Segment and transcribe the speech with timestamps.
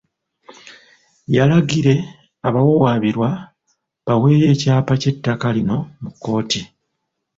[1.35, 1.93] Yalagire
[2.47, 3.29] abawawaabirwa
[4.05, 6.61] baweeyo ekyapa ky'ettaka lino mu kkooti.